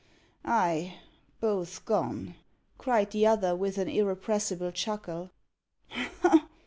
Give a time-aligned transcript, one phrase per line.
[0.43, 0.95] "Ay,
[1.39, 2.33] both gone,"
[2.79, 5.29] cried the other, with an irrepressible chuckle.